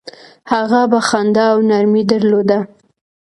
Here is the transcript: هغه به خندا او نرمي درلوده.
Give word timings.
هغه 0.51 0.81
به 0.91 0.99
خندا 1.07 1.45
او 1.53 1.59
نرمي 1.69 2.03
درلوده. 2.11 2.57